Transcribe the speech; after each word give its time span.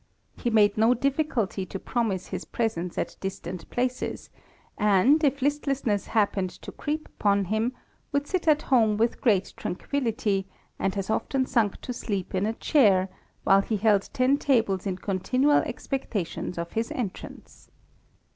He 0.35 0.49
made 0.49 0.79
no 0.79 0.95
difficulty 0.95 1.63
to 1.67 1.77
promise 1.77 2.29
his 2.29 2.43
presence 2.43 2.97
at 2.97 3.15
distant 3.19 3.69
places; 3.69 4.31
and, 4.75 5.23
if 5.23 5.43
listlessness 5.43 6.07
happened 6.07 6.49
to 6.63 6.71
creep 6.71 7.07
upon 7.07 7.45
him, 7.45 7.73
would 8.11 8.25
sit 8.25 8.47
at 8.47 8.57
200 8.57 8.57
THE 8.57 8.71
RAMBLER. 8.81 8.87
home 8.93 8.97
with 8.97 9.21
great 9.21 9.53
tranquillity, 9.55 10.47
and 10.79 10.95
has 10.95 11.11
often 11.11 11.45
sunk 11.45 11.81
to 11.81 11.93
sleep 11.93 12.33
in 12.33 12.47
a 12.47 12.53
chair, 12.53 13.09
while 13.43 13.61
he 13.61 13.77
held 13.77 14.09
ten 14.11 14.39
tables 14.39 14.87
in 14.87 14.97
continual 14.97 15.57
expectations 15.59 16.57
of 16.57 16.71
his 16.71 16.89
entrance. 16.93 17.69